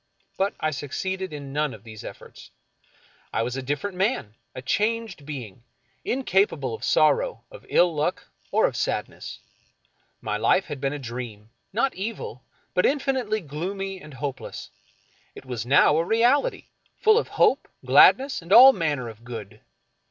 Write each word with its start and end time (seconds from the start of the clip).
But 0.35 0.55
I 0.59 0.71
succeeded 0.71 1.31
in 1.31 1.53
none 1.53 1.75
of 1.75 1.83
these 1.83 2.03
efforts. 2.03 2.49
I 3.31 3.43
was 3.43 3.55
a 3.55 3.61
different 3.61 3.95
man, 3.95 4.33
a 4.55 4.61
changed 4.63 5.27
being, 5.27 5.63
incapable 6.03 6.73
of 6.73 6.83
sorrow, 6.83 7.43
of 7.51 7.67
ill 7.69 7.93
luck, 7.93 8.25
or 8.49 8.65
of 8.65 8.75
sadness. 8.75 9.37
My 10.19 10.37
life 10.37 10.65
had 10.65 10.81
been 10.81 10.91
a 10.91 10.97
dream, 10.97 11.51
not 11.71 11.93
evil, 11.93 12.41
but 12.73 12.83
infinitely 12.87 13.41
gloomy 13.41 14.01
and 14.01 14.15
hopeless. 14.15 14.71
It 15.35 15.45
was 15.45 15.67
now 15.67 15.95
a 15.97 16.03
reality, 16.03 16.65
full 16.99 17.19
of 17.19 17.27
hope, 17.37 17.67
gladness, 17.85 18.41
and 18.41 18.51
all 18.51 18.73
manner 18.73 19.07
of 19.07 19.23
good. 19.23 19.61